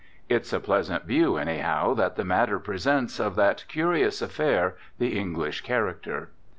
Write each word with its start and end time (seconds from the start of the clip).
It's 0.29 0.51
a 0.51 0.59
pleasant 0.59 1.03
view 1.05 1.37
anyhow 1.37 1.93
that 1.93 2.15
the 2.15 2.25
matter 2.25 2.57
presents 2.57 3.19
of 3.19 3.35
that 3.35 3.65
curious 3.67 4.19
affair 4.23 4.75
the 4.97 5.15
English 5.15 5.61
character. 5.61 6.31